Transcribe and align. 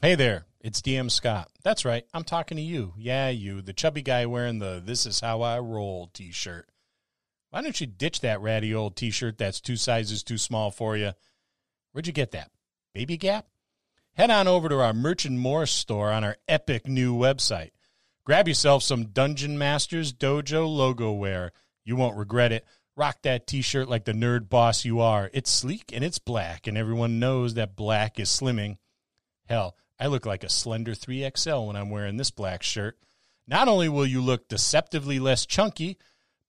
Hey 0.00 0.14
there, 0.14 0.46
it's 0.60 0.80
DM 0.80 1.10
Scott. 1.10 1.50
That's 1.64 1.84
right, 1.84 2.04
I'm 2.14 2.22
talking 2.22 2.56
to 2.56 2.62
you. 2.62 2.94
Yeah, 2.96 3.30
you, 3.30 3.60
the 3.60 3.72
chubby 3.72 4.00
guy 4.00 4.26
wearing 4.26 4.60
the 4.60 4.80
This 4.82 5.06
Is 5.06 5.18
How 5.18 5.42
I 5.42 5.58
Roll 5.58 6.08
t 6.14 6.30
shirt. 6.30 6.68
Why 7.50 7.62
don't 7.62 7.80
you 7.80 7.88
ditch 7.88 8.20
that 8.20 8.40
ratty 8.40 8.72
old 8.72 8.94
t 8.94 9.10
shirt 9.10 9.38
that's 9.38 9.60
two 9.60 9.74
sizes 9.74 10.22
too 10.22 10.38
small 10.38 10.70
for 10.70 10.96
you? 10.96 11.14
Where'd 11.90 12.06
you 12.06 12.12
get 12.12 12.30
that? 12.30 12.52
Baby 12.94 13.16
Gap? 13.16 13.48
Head 14.14 14.30
on 14.30 14.46
over 14.46 14.68
to 14.68 14.76
our 14.76 14.92
merch 14.92 15.24
and 15.24 15.40
more 15.40 15.66
store 15.66 16.12
on 16.12 16.22
our 16.22 16.36
epic 16.46 16.86
new 16.86 17.12
website. 17.16 17.72
Grab 18.24 18.46
yourself 18.46 18.84
some 18.84 19.06
Dungeon 19.06 19.58
Masters 19.58 20.12
Dojo 20.12 20.72
logo 20.72 21.10
wear. 21.10 21.50
You 21.84 21.96
won't 21.96 22.16
regret 22.16 22.52
it. 22.52 22.64
Rock 22.94 23.22
that 23.22 23.48
t 23.48 23.62
shirt 23.62 23.88
like 23.88 24.04
the 24.04 24.12
nerd 24.12 24.48
boss 24.48 24.84
you 24.84 25.00
are. 25.00 25.28
It's 25.32 25.50
sleek 25.50 25.90
and 25.92 26.04
it's 26.04 26.20
black, 26.20 26.68
and 26.68 26.78
everyone 26.78 27.18
knows 27.18 27.54
that 27.54 27.74
black 27.74 28.20
is 28.20 28.28
slimming. 28.28 28.76
Hell, 29.48 29.74
I 29.98 30.06
look 30.06 30.26
like 30.26 30.44
a 30.44 30.48
slender 30.48 30.92
3XL 30.92 31.66
when 31.66 31.76
I'm 31.76 31.90
wearing 31.90 32.16
this 32.16 32.30
black 32.30 32.62
shirt. 32.62 32.98
Not 33.46 33.68
only 33.68 33.88
will 33.88 34.06
you 34.06 34.20
look 34.20 34.48
deceptively 34.48 35.18
less 35.18 35.46
chunky, 35.46 35.96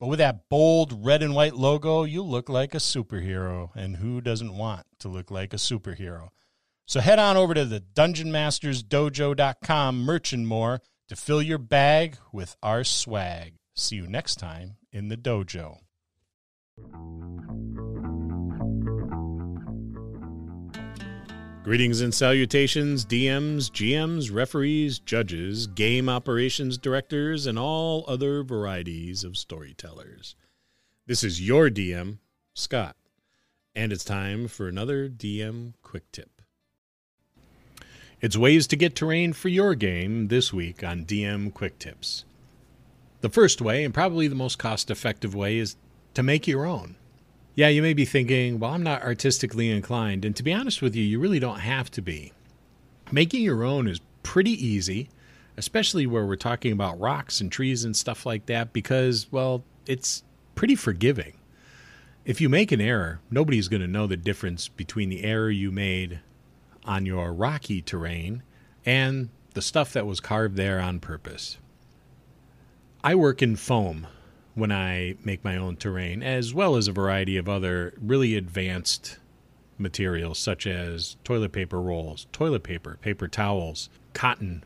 but 0.00 0.08
with 0.08 0.18
that 0.18 0.48
bold 0.48 1.04
red 1.04 1.22
and 1.22 1.34
white 1.34 1.54
logo, 1.54 2.04
you 2.04 2.22
look 2.22 2.48
like 2.48 2.74
a 2.74 2.78
superhero. 2.78 3.70
And 3.74 3.96
who 3.96 4.20
doesn't 4.20 4.56
want 4.56 4.86
to 5.00 5.08
look 5.08 5.28
like 5.30 5.52
a 5.52 5.56
superhero? 5.56 6.28
So 6.86 7.00
head 7.00 7.18
on 7.18 7.36
over 7.36 7.52
to 7.54 7.64
the 7.64 7.80
DungeonMastersDojo.com 7.80 10.02
merch 10.02 10.32
and 10.32 10.46
more 10.46 10.80
to 11.08 11.16
fill 11.16 11.42
your 11.42 11.58
bag 11.58 12.16
with 12.32 12.56
our 12.62 12.84
swag. 12.84 13.54
See 13.74 13.96
you 13.96 14.06
next 14.06 14.36
time 14.36 14.76
in 14.92 15.08
the 15.08 15.16
dojo. 15.16 15.78
Greetings 21.68 22.00
and 22.00 22.14
salutations, 22.14 23.04
DMs, 23.04 23.70
GMs, 23.70 24.32
referees, 24.32 24.98
judges, 25.00 25.66
game 25.66 26.08
operations 26.08 26.78
directors, 26.78 27.46
and 27.46 27.58
all 27.58 28.06
other 28.08 28.42
varieties 28.42 29.22
of 29.22 29.36
storytellers. 29.36 30.34
This 31.06 31.22
is 31.22 31.46
your 31.46 31.68
DM, 31.68 32.20
Scott, 32.54 32.96
and 33.76 33.92
it's 33.92 34.02
time 34.02 34.48
for 34.48 34.66
another 34.66 35.10
DM 35.10 35.74
Quick 35.82 36.10
Tip. 36.10 36.40
It's 38.22 38.34
ways 38.34 38.66
to 38.68 38.76
get 38.76 38.96
terrain 38.96 39.34
for 39.34 39.50
your 39.50 39.74
game 39.74 40.28
this 40.28 40.54
week 40.54 40.82
on 40.82 41.04
DM 41.04 41.52
Quick 41.52 41.78
Tips. 41.78 42.24
The 43.20 43.28
first 43.28 43.60
way, 43.60 43.84
and 43.84 43.92
probably 43.92 44.26
the 44.26 44.34
most 44.34 44.58
cost 44.58 44.90
effective 44.90 45.34
way, 45.34 45.58
is 45.58 45.76
to 46.14 46.22
make 46.22 46.48
your 46.48 46.64
own. 46.64 46.96
Yeah, 47.58 47.66
you 47.66 47.82
may 47.82 47.92
be 47.92 48.04
thinking, 48.04 48.60
well, 48.60 48.72
I'm 48.72 48.84
not 48.84 49.02
artistically 49.02 49.68
inclined. 49.68 50.24
And 50.24 50.36
to 50.36 50.44
be 50.44 50.52
honest 50.52 50.80
with 50.80 50.94
you, 50.94 51.02
you 51.02 51.18
really 51.18 51.40
don't 51.40 51.58
have 51.58 51.90
to 51.90 52.00
be. 52.00 52.32
Making 53.10 53.42
your 53.42 53.64
own 53.64 53.88
is 53.88 54.00
pretty 54.22 54.52
easy, 54.52 55.08
especially 55.56 56.06
where 56.06 56.24
we're 56.24 56.36
talking 56.36 56.70
about 56.70 57.00
rocks 57.00 57.40
and 57.40 57.50
trees 57.50 57.82
and 57.82 57.96
stuff 57.96 58.24
like 58.24 58.46
that, 58.46 58.72
because, 58.72 59.26
well, 59.32 59.64
it's 59.86 60.22
pretty 60.54 60.76
forgiving. 60.76 61.36
If 62.24 62.40
you 62.40 62.48
make 62.48 62.70
an 62.70 62.80
error, 62.80 63.18
nobody's 63.28 63.66
going 63.66 63.82
to 63.82 63.88
know 63.88 64.06
the 64.06 64.16
difference 64.16 64.68
between 64.68 65.08
the 65.08 65.24
error 65.24 65.50
you 65.50 65.72
made 65.72 66.20
on 66.84 67.06
your 67.06 67.32
rocky 67.32 67.82
terrain 67.82 68.44
and 68.86 69.30
the 69.54 69.62
stuff 69.62 69.92
that 69.94 70.06
was 70.06 70.20
carved 70.20 70.54
there 70.54 70.78
on 70.78 71.00
purpose. 71.00 71.58
I 73.02 73.16
work 73.16 73.42
in 73.42 73.56
foam, 73.56 74.06
when 74.58 74.72
I 74.72 75.14
make 75.24 75.44
my 75.44 75.56
own 75.56 75.76
terrain, 75.76 76.22
as 76.22 76.52
well 76.52 76.76
as 76.76 76.88
a 76.88 76.92
variety 76.92 77.36
of 77.36 77.48
other 77.48 77.94
really 78.00 78.34
advanced 78.34 79.18
materials 79.78 80.38
such 80.38 80.66
as 80.66 81.16
toilet 81.22 81.52
paper 81.52 81.80
rolls, 81.80 82.26
toilet 82.32 82.64
paper, 82.64 82.98
paper 83.00 83.28
towels, 83.28 83.88
cotton, 84.12 84.64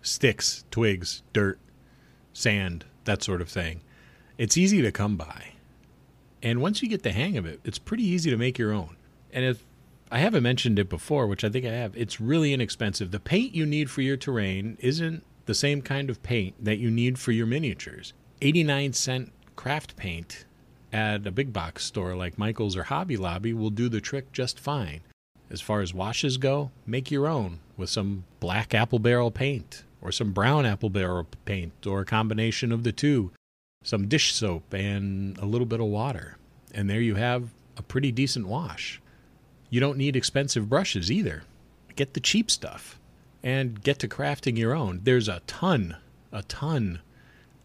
sticks, 0.00 0.64
twigs, 0.70 1.22
dirt, 1.32 1.58
sand, 2.32 2.86
that 3.04 3.22
sort 3.22 3.42
of 3.42 3.48
thing. 3.48 3.82
It's 4.38 4.56
easy 4.56 4.80
to 4.80 4.90
come 4.90 5.16
by. 5.16 5.52
And 6.42 6.62
once 6.62 6.82
you 6.82 6.88
get 6.88 7.02
the 7.02 7.12
hang 7.12 7.36
of 7.36 7.44
it, 7.44 7.60
it's 7.64 7.78
pretty 7.78 8.04
easy 8.04 8.30
to 8.30 8.36
make 8.38 8.58
your 8.58 8.72
own. 8.72 8.96
And 9.32 9.44
if 9.44 9.64
I 10.10 10.18
haven't 10.18 10.42
mentioned 10.42 10.78
it 10.78 10.88
before, 10.88 11.26
which 11.26 11.44
I 11.44 11.50
think 11.50 11.66
I 11.66 11.72
have, 11.72 11.94
it's 11.94 12.20
really 12.20 12.54
inexpensive. 12.54 13.10
The 13.10 13.20
paint 13.20 13.54
you 13.54 13.66
need 13.66 13.90
for 13.90 14.00
your 14.00 14.16
terrain 14.16 14.78
isn't 14.80 15.24
the 15.44 15.54
same 15.54 15.82
kind 15.82 16.08
of 16.08 16.22
paint 16.22 16.64
that 16.64 16.78
you 16.78 16.90
need 16.90 17.18
for 17.18 17.32
your 17.32 17.46
miniatures. 17.46 18.14
89 18.42 18.92
cent 18.94 19.32
craft 19.54 19.96
paint 19.96 20.44
at 20.92 21.26
a 21.26 21.30
big 21.30 21.52
box 21.52 21.84
store 21.84 22.14
like 22.14 22.38
Michael's 22.38 22.76
or 22.76 22.84
Hobby 22.84 23.16
Lobby 23.16 23.52
will 23.52 23.70
do 23.70 23.88
the 23.88 24.00
trick 24.00 24.32
just 24.32 24.58
fine. 24.58 25.00
As 25.50 25.60
far 25.60 25.80
as 25.80 25.92
washes 25.92 26.36
go, 26.36 26.70
make 26.86 27.10
your 27.10 27.26
own 27.26 27.58
with 27.76 27.90
some 27.90 28.24
black 28.38 28.72
apple 28.74 28.98
barrel 28.98 29.30
paint 29.30 29.84
or 30.00 30.10
some 30.12 30.32
brown 30.32 30.64
apple 30.64 30.90
barrel 30.90 31.26
paint 31.44 31.86
or 31.86 32.00
a 32.00 32.06
combination 32.06 32.72
of 32.72 32.82
the 32.84 32.92
two, 32.92 33.30
some 33.82 34.08
dish 34.08 34.32
soap 34.32 34.72
and 34.72 35.36
a 35.38 35.44
little 35.44 35.66
bit 35.66 35.80
of 35.80 35.86
water. 35.86 36.38
And 36.72 36.88
there 36.88 37.00
you 37.00 37.16
have 37.16 37.50
a 37.76 37.82
pretty 37.82 38.12
decent 38.12 38.46
wash. 38.46 39.02
You 39.68 39.80
don't 39.80 39.98
need 39.98 40.16
expensive 40.16 40.68
brushes 40.68 41.10
either. 41.10 41.42
Get 41.96 42.14
the 42.14 42.20
cheap 42.20 42.50
stuff 42.50 42.98
and 43.42 43.82
get 43.82 43.98
to 43.98 44.08
crafting 44.08 44.56
your 44.56 44.74
own. 44.74 45.00
There's 45.02 45.28
a 45.28 45.40
ton, 45.46 45.96
a 46.32 46.42
ton 46.42 47.00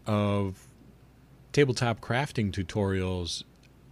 of 0.06 0.65
tabletop 1.56 2.02
crafting 2.02 2.52
tutorials 2.52 3.42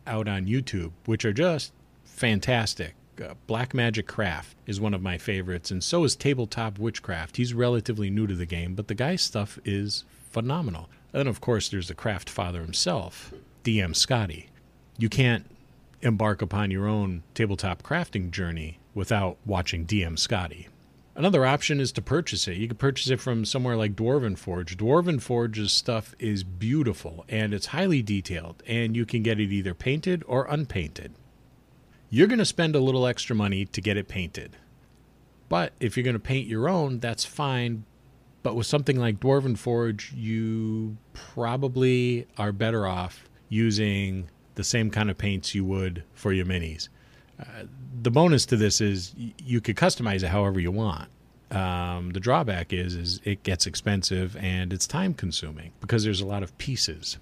out 0.06 0.28
on 0.28 0.44
YouTube, 0.44 0.92
which 1.06 1.24
are 1.24 1.32
just 1.32 1.72
fantastic. 2.04 2.94
Uh, 3.18 3.32
Black 3.46 3.72
Magic 3.72 4.06
Craft 4.06 4.54
is 4.66 4.82
one 4.82 4.92
of 4.92 5.00
my 5.00 5.16
favorites, 5.16 5.70
and 5.70 5.82
so 5.82 6.04
is 6.04 6.14
Tabletop 6.14 6.78
Witchcraft. 6.78 7.38
He's 7.38 7.54
relatively 7.54 8.10
new 8.10 8.26
to 8.26 8.34
the 8.34 8.44
game, 8.44 8.74
but 8.74 8.88
the 8.88 8.94
guy's 8.94 9.22
stuff 9.22 9.58
is 9.64 10.04
phenomenal. 10.30 10.90
And 11.14 11.26
of 11.26 11.40
course, 11.40 11.70
there's 11.70 11.88
the 11.88 11.94
craft 11.94 12.28
father 12.28 12.60
himself, 12.60 13.32
DM 13.64 13.96
Scotty. 13.96 14.50
You 14.98 15.08
can't 15.08 15.46
embark 16.02 16.42
upon 16.42 16.70
your 16.70 16.86
own 16.86 17.22
tabletop 17.32 17.82
crafting 17.82 18.30
journey 18.30 18.78
without 18.92 19.38
watching 19.46 19.86
DM 19.86 20.18
Scotty. 20.18 20.68
Another 21.16 21.46
option 21.46 21.78
is 21.78 21.92
to 21.92 22.02
purchase 22.02 22.48
it. 22.48 22.56
You 22.56 22.66
can 22.66 22.76
purchase 22.76 23.08
it 23.08 23.20
from 23.20 23.44
somewhere 23.44 23.76
like 23.76 23.94
Dwarven 23.94 24.36
Forge. 24.36 24.76
Dwarven 24.76 25.22
Forge's 25.22 25.72
stuff 25.72 26.12
is 26.18 26.42
beautiful 26.42 27.24
and 27.28 27.54
it's 27.54 27.66
highly 27.66 28.02
detailed, 28.02 28.62
and 28.66 28.96
you 28.96 29.06
can 29.06 29.22
get 29.22 29.38
it 29.38 29.52
either 29.52 29.74
painted 29.74 30.24
or 30.26 30.46
unpainted. 30.46 31.12
You're 32.10 32.26
going 32.26 32.40
to 32.40 32.44
spend 32.44 32.74
a 32.74 32.80
little 32.80 33.06
extra 33.06 33.36
money 33.36 33.64
to 33.66 33.80
get 33.80 33.96
it 33.96 34.08
painted. 34.08 34.56
But 35.48 35.72
if 35.78 35.96
you're 35.96 36.04
going 36.04 36.14
to 36.14 36.20
paint 36.20 36.48
your 36.48 36.68
own, 36.68 36.98
that's 36.98 37.24
fine. 37.24 37.84
But 38.42 38.56
with 38.56 38.66
something 38.66 38.98
like 38.98 39.20
Dwarven 39.20 39.56
Forge, 39.56 40.12
you 40.12 40.96
probably 41.12 42.26
are 42.36 42.52
better 42.52 42.86
off 42.86 43.28
using 43.48 44.28
the 44.56 44.64
same 44.64 44.90
kind 44.90 45.10
of 45.10 45.18
paints 45.18 45.54
you 45.54 45.64
would 45.64 46.02
for 46.12 46.32
your 46.32 46.46
minis. 46.46 46.88
The 48.02 48.10
bonus 48.10 48.46
to 48.46 48.56
this 48.56 48.80
is 48.80 49.14
you 49.16 49.60
could 49.60 49.76
customize 49.76 50.22
it 50.22 50.28
however 50.28 50.60
you 50.60 50.70
want. 50.70 51.08
Um, 51.50 52.10
the 52.10 52.20
drawback 52.20 52.72
is 52.72 52.94
is 52.94 53.20
it 53.24 53.42
gets 53.42 53.66
expensive 53.66 54.36
and 54.36 54.72
it's 54.72 54.86
time 54.86 55.14
consuming 55.14 55.72
because 55.80 56.04
there's 56.04 56.20
a 56.20 56.26
lot 56.26 56.42
of 56.42 56.56
pieces. 56.58 57.18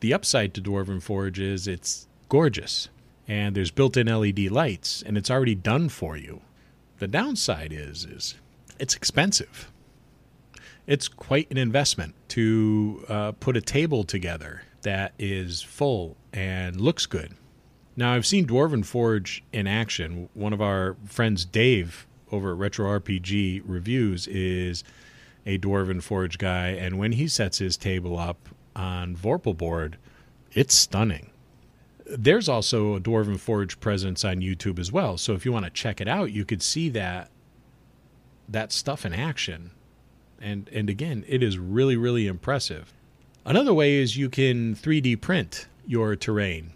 The 0.00 0.14
upside 0.14 0.54
to 0.54 0.62
Dwarven 0.62 1.02
Forge 1.02 1.38
is 1.38 1.66
it's 1.68 2.06
gorgeous 2.28 2.88
and 3.26 3.54
there's 3.54 3.70
built-in 3.70 4.06
LED 4.06 4.50
lights 4.50 5.02
and 5.04 5.16
it's 5.16 5.30
already 5.30 5.54
done 5.54 5.88
for 5.88 6.16
you. 6.16 6.40
The 6.98 7.08
downside 7.08 7.72
is 7.72 8.04
is 8.04 8.34
it's 8.78 8.94
expensive. 8.94 9.70
It's 10.86 11.08
quite 11.08 11.50
an 11.50 11.56
investment 11.56 12.14
to 12.28 13.04
uh, 13.08 13.32
put 13.32 13.56
a 13.56 13.60
table 13.60 14.04
together 14.04 14.62
that 14.82 15.12
is 15.18 15.62
full 15.62 16.16
and 16.32 16.80
looks 16.80 17.06
good 17.06 17.34
now, 17.96 18.12
I've 18.12 18.26
seen 18.26 18.46
Dwarven 18.46 18.84
Forge 18.84 19.44
in 19.52 19.66
action. 19.66 20.28
One 20.34 20.52
of 20.52 20.60
our 20.60 20.96
friends, 21.04 21.44
Dave, 21.44 22.06
over 22.32 22.52
at 22.52 22.58
Retro 22.58 22.86
RPG 22.98 23.62
Reviews, 23.64 24.26
is 24.26 24.82
a 25.46 25.58
Dwarven 25.58 26.02
Forge 26.02 26.38
guy. 26.38 26.68
And 26.68 26.98
when 26.98 27.12
he 27.12 27.28
sets 27.28 27.58
his 27.58 27.76
table 27.76 28.18
up 28.18 28.48
on 28.74 29.16
Vorpal 29.16 29.56
board, 29.56 29.96
it's 30.52 30.74
stunning. 30.74 31.30
There's 32.06 32.48
also 32.48 32.96
a 32.96 33.00
Dwarven 33.00 33.38
Forge 33.38 33.78
presence 33.78 34.24
on 34.24 34.36
YouTube 34.36 34.78
as 34.78 34.90
well. 34.90 35.16
So 35.16 35.34
if 35.34 35.44
you 35.44 35.52
want 35.52 35.64
to 35.64 35.70
check 35.70 36.00
it 36.00 36.08
out, 36.08 36.32
you 36.32 36.44
could 36.44 36.62
see 36.62 36.88
that 36.90 37.30
that 38.46 38.72
stuff 38.72 39.06
in 39.06 39.14
action. 39.14 39.70
And 40.40 40.68
and 40.72 40.90
again, 40.90 41.24
it 41.26 41.42
is 41.42 41.58
really 41.58 41.96
really 41.96 42.26
impressive. 42.26 42.92
Another 43.46 43.72
way 43.72 43.94
is 43.94 44.16
you 44.16 44.28
can 44.28 44.74
3D 44.74 45.20
print 45.20 45.66
your 45.86 46.14
terrain. 46.16 46.72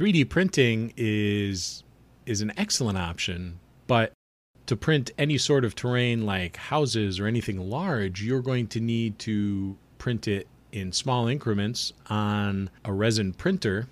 3D 0.00 0.26
printing 0.30 0.94
is 0.96 1.84
is 2.24 2.40
an 2.40 2.50
excellent 2.56 2.96
option, 2.96 3.60
but 3.86 4.14
to 4.64 4.74
print 4.74 5.10
any 5.18 5.36
sort 5.36 5.62
of 5.62 5.74
terrain 5.74 6.24
like 6.24 6.56
houses 6.56 7.20
or 7.20 7.26
anything 7.26 7.58
large, 7.68 8.22
you're 8.22 8.40
going 8.40 8.66
to 8.68 8.80
need 8.80 9.18
to 9.18 9.76
print 9.98 10.26
it 10.26 10.48
in 10.72 10.90
small 10.90 11.28
increments 11.28 11.92
on 12.08 12.70
a 12.86 12.94
resin 12.94 13.34
printer 13.34 13.88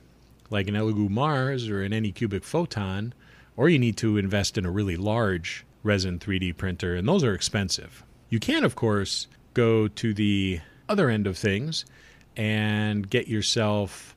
like 0.49 0.67
an 0.67 0.75
Elegoo 0.75 1.11
Mars 1.11 1.69
or 1.69 1.83
an 1.83 1.93
Anycubic 1.93 2.43
Photon, 2.43 3.13
or 3.59 3.69
you 3.69 3.79
need 3.79 3.99
to 3.99 4.17
invest 4.17 4.57
in 4.57 4.65
a 4.65 4.71
really 4.71 4.97
large 4.97 5.67
resin 5.83 6.19
3D 6.19 6.57
printer, 6.57 6.95
and 6.95 7.07
those 7.07 7.23
are 7.23 7.35
expensive. 7.35 8.03
You 8.31 8.41
can, 8.41 8.65
of 8.65 8.77
course, 8.77 9.27
go 9.53 9.89
to 9.89 10.15
the 10.15 10.61
other 10.89 11.11
end 11.11 11.27
of 11.27 11.37
things 11.37 11.85
and 12.35 13.11
get 13.11 13.29
yourself 13.29 14.17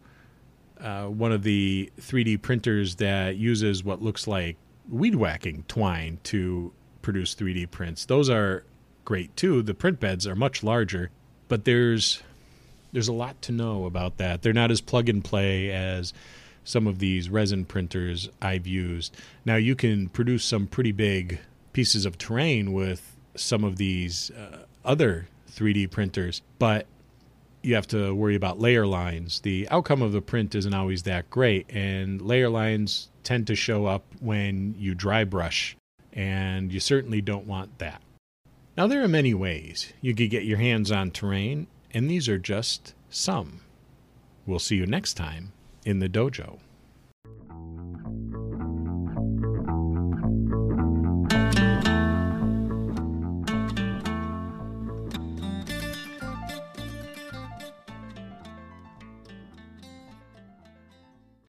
uh, 0.82 1.06
one 1.06 1.32
of 1.32 1.44
the 1.44 1.92
3D 2.00 2.42
printers 2.42 2.96
that 2.96 3.38
uses 3.38 3.84
what 3.84 4.02
looks 4.02 4.28
like 4.28 4.58
weed 4.90 5.16
whacking 5.16 5.64
twine 5.68 6.20
to 6.24 6.72
produce 7.02 7.36
3D 7.36 7.70
prints. 7.72 8.06
Those 8.06 8.30
are 8.30 8.64
great 9.06 9.36
too. 9.36 9.62
The 9.62 9.74
print 9.74 10.00
beds 10.00 10.28
are 10.28 10.36
much 10.36 10.64
larger, 10.64 11.10
but 11.48 11.66
there's 11.66 12.22
there's 12.94 13.08
a 13.08 13.14
lot 13.14 13.42
to 13.44 13.52
know 13.52 13.86
about 13.86 14.18
that. 14.18 14.42
They're 14.42 14.54
not 14.54 14.72
as 14.72 14.82
plug 14.82 15.08
and 15.08 15.24
play 15.24 15.72
as 15.72 16.14
some 16.64 16.88
of 16.88 17.00
these 17.00 17.30
resin 17.30 17.66
printers 17.66 18.30
I've 18.42 18.68
used. 18.68 19.16
Now 19.46 19.56
you 19.56 19.76
can 19.76 20.10
produce 20.10 20.44
some 20.44 20.68
pretty 20.68 20.92
big 20.92 21.40
pieces 21.74 22.06
of 22.06 22.18
terrain 22.18 22.74
with 22.74 23.16
some 23.36 23.64
of 23.64 23.78
these 23.78 24.30
uh, 24.32 24.66
other 24.84 25.28
3D 25.50 25.90
printers, 25.90 26.42
but 26.60 26.86
you 27.64 27.76
have 27.76 27.88
to 27.88 28.14
worry 28.14 28.36
about 28.36 28.60
layer 28.60 28.88
lines. 28.88 29.42
The 29.42 29.68
outcome 29.70 30.02
of 30.02 30.12
the 30.12 30.22
print 30.22 30.56
isn't 30.56 30.74
always 30.74 31.04
that 31.04 31.30
great, 31.30 31.68
and 31.70 32.22
layer 32.22 32.50
lines 32.50 33.10
tend 33.24 33.48
to 33.48 33.56
show 33.56 33.86
up 33.86 34.04
when 34.20 34.76
you 34.78 34.96
dry 34.96 35.24
brush, 35.24 35.76
and 36.14 36.74
you 36.74 36.80
certainly 36.80 37.22
don't 37.22 37.46
want 37.46 37.78
that. 37.80 38.02
Now, 38.78 38.88
there 38.88 39.04
are 39.04 39.08
many 39.08 39.34
ways 39.34 39.94
you 40.02 40.16
could 40.16 40.30
get 40.30 40.46
your 40.46 40.58
hands 40.58 40.92
on 40.92 41.12
terrain, 41.12 41.68
and 41.92 42.10
these 42.10 42.30
are 42.30 42.40
just 42.40 42.94
some. 43.10 43.62
We'll 44.46 44.60
see 44.60 44.78
you 44.78 44.86
next 44.86 45.14
time 45.14 45.52
in 45.86 46.00
the 46.00 46.10
dojo. 46.10 46.60